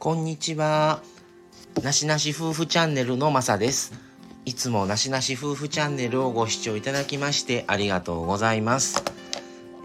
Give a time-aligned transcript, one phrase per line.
[0.00, 1.02] こんにちは。
[1.82, 3.92] なしなし夫婦チャンネルのまさです。
[4.44, 9.02] いつもなしなし夫婦チャンネルをご視聴いただきましてありがとうございます。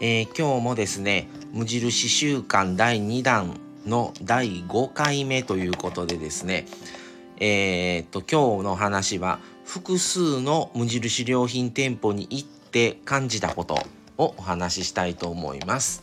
[0.00, 6.66] えー、今日もですね、無印週間第2弾の第5回目ということでですね、
[7.38, 13.78] えー、っと、今日の話は複数の無印良品店舗に行って感じたこと
[14.18, 16.02] をお話ししたいと思います。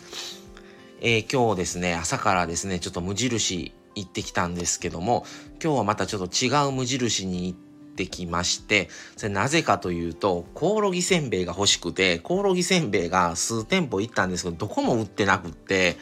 [1.02, 5.26] えー、今日ですね、朝からですね、ちょっと無印行ってきたんですけども、
[5.63, 7.59] 今日はまたちょっと違う無印に行っ
[7.95, 15.98] てきまして、それなぜかというと、コオロギせんべいが欲しくて、コオロギせんべいが数店舗行ったんですけど、どこも売ってなくって、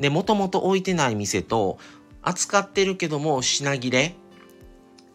[0.00, 1.78] で、もともと置いてない店と、
[2.22, 4.14] 扱ってるけども品切れ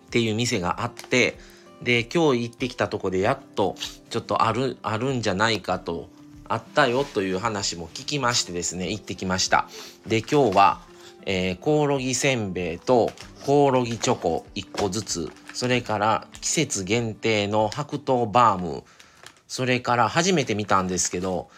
[0.07, 1.37] っていう店があって、
[1.81, 3.75] で、今日行ってきたとこでやっと
[4.09, 6.09] ちょっとある、あるんじゃないかと、
[6.49, 9.67] あったよという話も聞きましてですね、行ってきました。
[10.05, 10.81] で、今日は、
[11.29, 13.11] えー、コオロギせんべいと
[13.45, 18.83] コオロギチョコ1個ずつ、それから季節限定の白桃バーム、
[19.45, 21.49] それから初めて見たんですけど、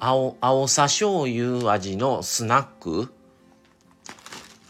[0.00, 3.12] 青、青さ醤油味のスナック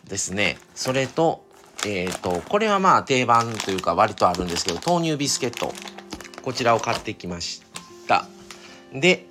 [0.06, 0.58] ですね。
[0.74, 1.46] それと、
[1.86, 5.72] えっ、ー、と、これはまあ定番というか割とあるんですけど、豆乳ビスケット。
[6.42, 7.62] こちらを買ってきまし
[8.06, 8.26] た。
[8.92, 9.26] で、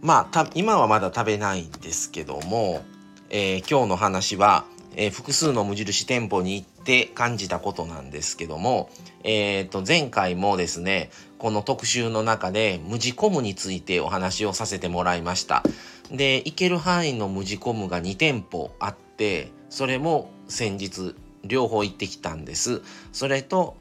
[0.00, 2.84] まあ、今はまだ食べないんですけども、
[3.30, 4.64] えー、今日の話は、
[4.96, 8.90] えー、複数の無印店舗に行って感じたことなんですけども、
[9.22, 15.62] えー、と前回もですねこの特集の中で無地コムについてお話をさせてもらいました。
[16.10, 22.82] で行ける範囲の無地コムが2店舗あってそれも先日両方行ってきたんです。
[23.12, 23.76] それと、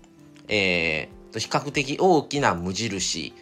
[0.49, 3.33] えー、比較的大きな無印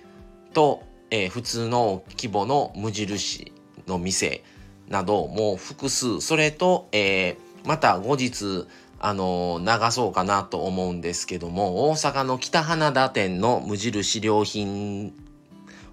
[0.54, 3.52] と、えー、普通の規模の無印
[3.88, 4.44] の店
[4.90, 8.68] なども複数それと、えー、また後日
[9.00, 15.14] あの流そうかなと思うんですけども大阪の北花田店の無印良品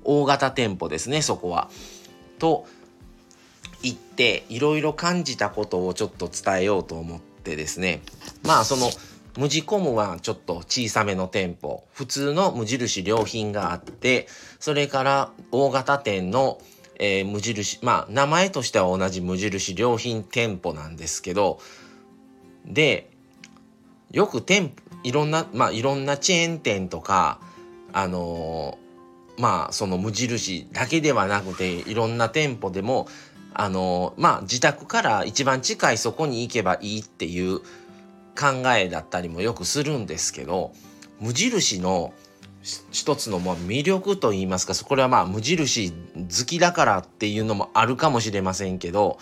[0.05, 1.71] 大型店舗ですねそこは。
[2.39, 2.67] と
[3.83, 8.00] 行っていろいろ感じたことをちょっと伝えようと思ってですね
[8.44, 8.91] まあその
[9.37, 14.27] 無地コムはちょっと小さめの店舗普通の無印良品があって
[14.61, 16.61] それから大型店の
[16.99, 21.61] えー、無印まあ名前としては同じ無印良品店舗なんですけど
[22.65, 23.11] で
[24.11, 24.73] よく店舗
[25.05, 27.41] いろんなまあいろんなチェーン店とか
[27.93, 33.09] あのー、まあその無印だけではなくていろんな店舗でも
[33.55, 37.61] あのー、まあ自宅から一番近いそこに行けばいいっていう
[38.39, 40.73] 考えだったりもよくするんですけど
[41.21, 42.15] 無印の
[42.93, 49.19] 一つのま魅力といいますかそこはまあ無印好きだからっていうのもあるかもしれませんけど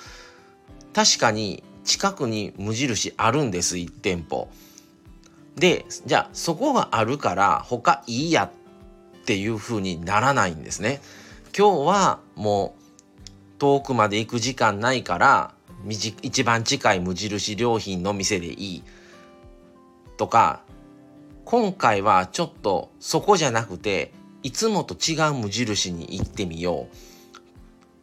[0.92, 4.48] 確かに近くに無印あるんです1店舗。
[5.56, 11.00] でじゃあそこがあるから他いいやっていう風にならないんですね。
[11.56, 15.54] 今日はもう遠くまで行く時間ないから
[16.22, 18.82] 一番近い無印良品の店でいい
[20.16, 20.62] とか
[21.50, 24.12] 今回はちょっとそこじゃなくて
[24.44, 26.96] いつもと違う無印に行ってみよう。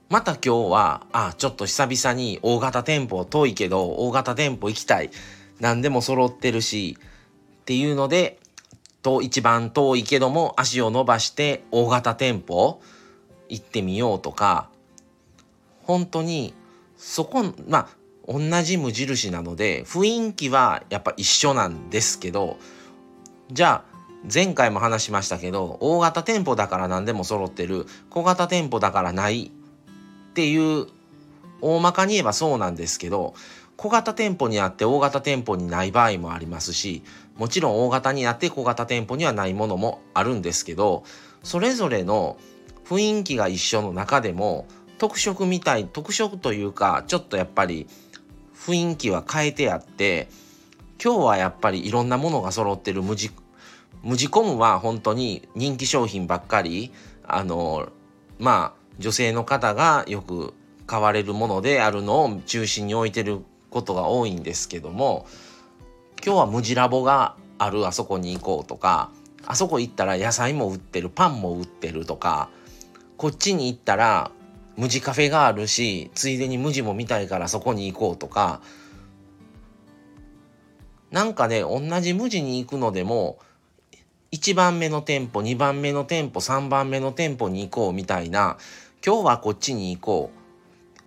[0.09, 5.12] また今日は、あ、ちょっと久々に大型店舗遠いけど、大型店舗行きたい。
[5.62, 6.97] 何でも揃ってるし、
[7.62, 8.38] っていうので、
[9.02, 12.81] と一番遠いけども足を伸ばして大型店舗
[13.47, 14.69] 行ってみようとか、
[15.84, 16.53] 本当に
[16.97, 17.90] そこ、まあ、
[18.28, 22.57] 同じ無印なので雰囲気はやっぱ一緒なんですけど、
[23.52, 23.97] じゃあ
[24.31, 30.88] 前回も話しましたけど大型店舗だから何でも揃ってる小型店舗だからないっていう
[31.62, 33.34] 大まかに言えばそうなんですけど
[33.78, 37.03] 小型店舗にあって大型店舗にない場合もありますし
[37.38, 41.03] もちろん大型にあって小型店舗にはないものもあるんですけど
[41.44, 42.38] それぞれの
[42.86, 44.68] 雰囲気が一緒の中でも
[44.98, 47.88] 特色みたい特色というかちょっとやっぱり
[48.56, 50.27] 雰囲気は変えてあって
[51.04, 53.02] 今日はやっぱりいろんなものが揃ってる。
[53.02, 53.32] 無地
[54.04, 56.92] 無地コムは本当に人気商品ばっかり。
[57.28, 57.90] あの
[58.40, 60.54] まあ女性の方がよく
[60.88, 65.28] 買われるものであるのを中心に置いてることが多いんですけども
[66.26, 69.12] 今日は無地ラボがあるあそこに行こうとか
[69.46, 72.50] あそこ行ったら野菜も売ってるパンも売ってるとか
[73.18, 74.32] こっちに行ったら
[74.78, 78.62] 無地カフェがあるしついでに無地も見たいからそこに行こうとか
[81.12, 83.39] なんかね、同じ無地に行くのでも、
[84.31, 88.57] 1番目の店舗、2番目の店舗、3番目の店舗に行こうみたいな、
[89.06, 90.38] 今日はこっちに行こう。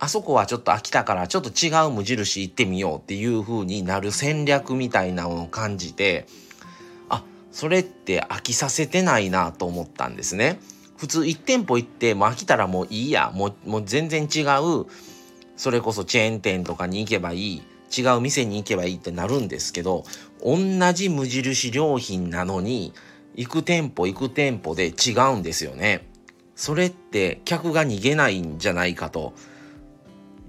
[0.03, 6.25] あそこはちょっと飽きたからちょっと違う無印行ってみようっていう風になる戦略みたいなのを感じて
[7.07, 10.59] あそれって飽きさせてないなと思ったんですね。
[10.97, 14.87] 普通1店舗行ってもう飽きたらもういいやもうもう全然違う
[15.55, 17.63] それこそチェーン店とかに行けばいい
[17.95, 20.05] 違う店に行けばいいってなるんですけど
[20.43, 20.57] 同
[20.93, 22.93] じ無印良品なのに
[23.35, 26.07] 行く店舗行く店舗で違うんですよね。
[26.55, 29.33] それって客が逃げないんじゃないかと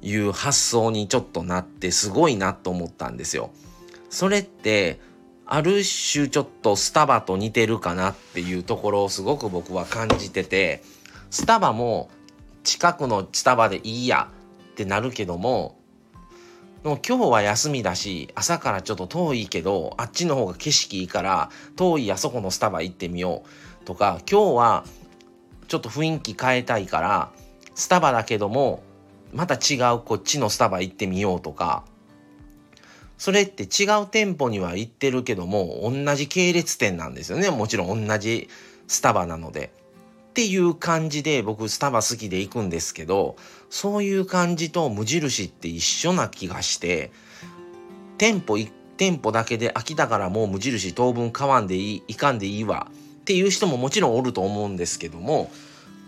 [0.03, 3.51] いう発想にちょっとなってすごいなと思ったんですよ。
[4.11, 5.01] それって
[5.47, 10.83] ある種ちょっとスタバと似てるかなっていうところをすごく僕は感じてて
[11.31, 12.11] スタバも
[12.65, 14.31] 近くのスタバでいいや
[14.73, 15.77] ってなるけども
[16.83, 23.45] でも今日は休みだし朝からちょっと遠いけどあっちの方が景色いいから遠いあそこのスタバ行ってみよ
[23.83, 24.85] うとか今日は
[25.69, 27.31] ちょっと雰囲気変えたいから
[27.75, 28.83] スタバだけども
[29.33, 31.85] また違うこっちのスタバ行ってみようとか
[33.17, 38.49] それって違う店舗には行ってるけども同じ系列店なんですよねもちろん同じ
[38.89, 39.73] スタバなので。
[40.33, 43.37] っていう感じで僕スタバ好きで行くんですけど
[43.69, 47.13] そういう感じと無印って一緒な気がして
[48.17, 55.51] 店舗1店舗だけで飽きたからもう無印当分買わんでいいいかんでいいわっていう人ももちろんおると思うんですけども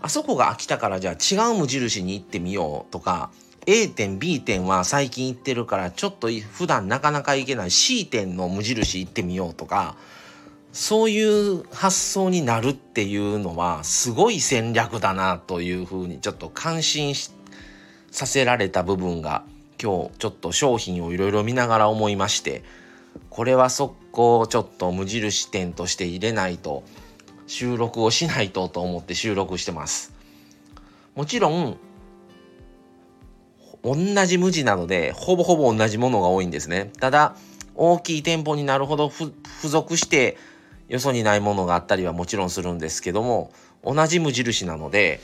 [0.01, 3.29] あそこが飽きたからじゃあ違う無印に行ってみようとか
[3.67, 9.95] A 店 B 店は最近行ってるからちょっと普段なかなか行けない C 店の無印行ってみようとか
[10.75, 17.15] そういう発想になるっていうのはすごい戦略だなというふうにちょっと感心
[18.11, 19.45] させられた部分が
[19.81, 22.61] 今日ちょっと商品をいろいろ見ながら思いまして
[23.29, 26.83] これは速攻ちょっと無印店として入れないと
[27.47, 30.13] 収録をしないとと思って収録してます。
[31.15, 31.77] もちろん
[33.81, 33.95] 同
[34.25, 36.91] じ無地なのでほぼほぼ同じものが多いんですね。
[36.99, 37.37] ただ
[37.75, 39.31] 大きい店舗になるほど付
[39.61, 40.37] 属して
[40.87, 43.51] よそにないものがあったりはもちろんするんですけども
[43.83, 45.19] 同じ無印なので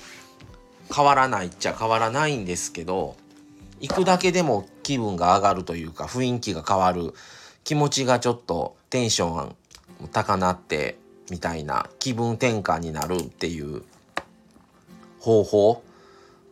[0.94, 3.16] 変わらないっちゃ変わらないんですけど
[3.80, 7.13] 行くだけでも気分が上がるというか雰囲気が変わる
[7.63, 9.56] 気持ちがちょっとテンション
[10.12, 10.98] 高鳴って
[11.30, 13.84] みたいな気分転換になるっていう
[15.19, 15.84] 方法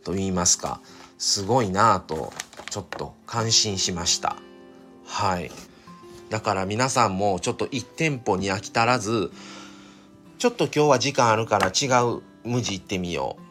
[0.04, 0.80] と言いますか
[1.18, 2.32] すごいなぁと
[2.70, 4.36] ちょっと感心しました
[5.04, 5.50] はい。
[6.30, 9.30] だから皆さんもちょっと1店舗に飽き足らず
[10.38, 13.50] ちょっと今日は時間あるから違う無地行ってみよう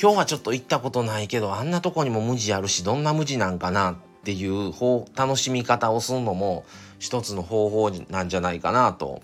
[0.00, 6.64] 今日はちょっと行ったことないけどあんなとこにも無地あるしどんな無地なんかなっていう方楽しみ方をするのも
[6.98, 9.22] 一つの方法なんじゃないかなと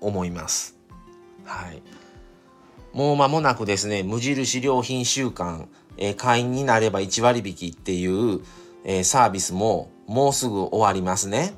[0.00, 0.76] 思います。
[1.44, 1.82] はい。
[2.92, 8.40] もう間もなくですね、無印良品週間、えー、会員になれば1割引きっていう、
[8.84, 11.54] えー、サービスももうすぐ終わりますね。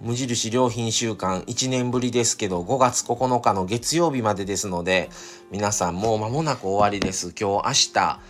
[0.00, 5.10] 無印良品週間1年ぶりですけど5月9日の月曜日までですので
[5.50, 7.34] 皆さんもう間もなく終わりです。
[7.38, 8.20] 今日明日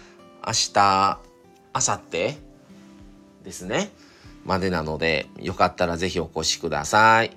[0.46, 1.20] 明日
[1.75, 2.38] 明後日
[3.44, 3.90] ですね
[4.46, 7.37] までなのでよかったらぜひお越しください。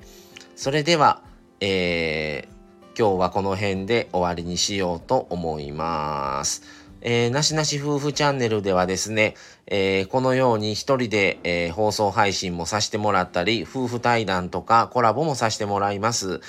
[0.56, 1.22] それでは、
[1.60, 6.64] えー、今日はこの辺で終わりにしようと思います。
[7.02, 9.36] えー、なしなし夫婦チャンネルではですね、
[9.68, 16.42] えー、このように一人で、えー、放送配信もさせてもらったり、夫婦対談とかコラボもさせてもらいます。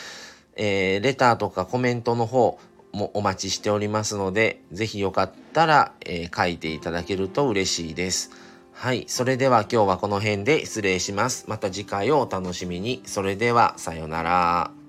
[0.56, 2.58] え、レターとかコメントの方
[2.92, 8.30] もお待ちしておりますので、ぜひよかったら、え、書いていただけると嬉しいです。
[8.72, 9.04] はい。
[9.06, 11.44] それでは今日はこの辺で失礼します。
[11.48, 13.02] また次回をお楽しみに。
[13.06, 14.81] それでは、さようなら。